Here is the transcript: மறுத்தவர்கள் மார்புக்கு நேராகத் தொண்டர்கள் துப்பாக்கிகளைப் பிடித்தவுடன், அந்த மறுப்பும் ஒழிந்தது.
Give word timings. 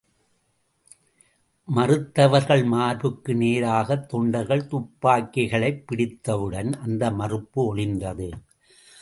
மறுத்தவர்கள் 1.75 2.65
மார்புக்கு 2.65 3.35
நேராகத் 3.35 4.09
தொண்டர்கள் 4.09 4.67
துப்பாக்கிகளைப் 4.67 5.87
பிடித்தவுடன், 5.87 6.73
அந்த 6.73 7.11
மறுப்பும் 7.11 7.75
ஒழிந்தது. 7.75 8.31